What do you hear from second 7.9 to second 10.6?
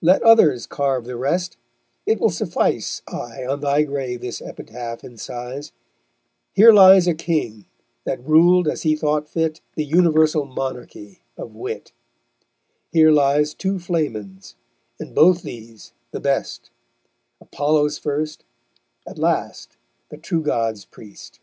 that ruled as he thought fit The universal